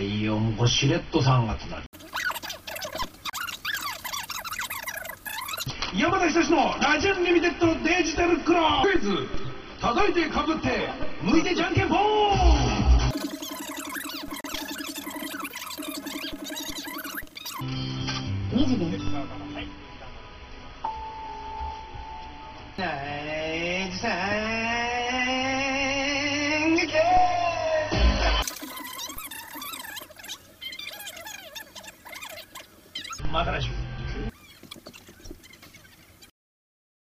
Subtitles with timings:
[0.00, 1.82] いよもうしれっと3月だ
[5.96, 9.10] 山田久志のラジオンリミテッドデジタルクラブクイズ
[9.80, 10.88] 叩いてかぶって
[11.22, 11.98] 向いてじゃんけんぽん
[18.52, 19.04] 2時です
[22.76, 24.47] ナイ
[33.30, 33.87] Magrajinho.